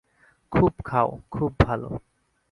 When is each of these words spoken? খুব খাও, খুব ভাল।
খুব 0.51 0.73
খাও, 0.85 1.09
খুব 1.31 1.51
ভাল। 1.59 1.81